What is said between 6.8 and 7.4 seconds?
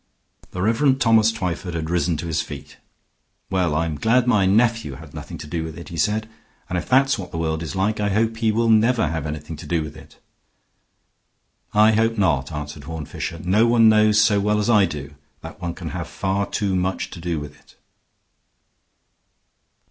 that's what the